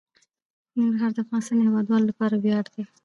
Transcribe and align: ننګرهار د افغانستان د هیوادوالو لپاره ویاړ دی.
ننګرهار 0.75 1.11
د 1.13 1.17
افغانستان 1.23 1.55
د 1.57 1.61
هیوادوالو 1.67 2.09
لپاره 2.11 2.35
ویاړ 2.43 2.65
دی. 2.73 2.83